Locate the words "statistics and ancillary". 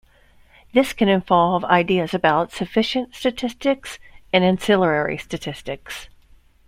3.13-5.19